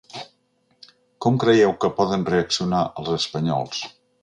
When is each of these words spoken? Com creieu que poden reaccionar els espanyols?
Com 1.25 1.37
creieu 1.43 1.75
que 1.85 1.91
poden 1.99 2.25
reaccionar 2.33 2.83
els 3.03 3.13
espanyols? 3.21 3.87